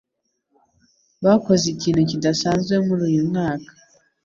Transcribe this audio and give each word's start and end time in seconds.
Bakoze 1.23 1.65
ikintu 1.73 2.01
kidasanzwe 2.09 2.73
muri 2.85 3.01
uyu 3.09 3.21
mwaka 3.29 3.71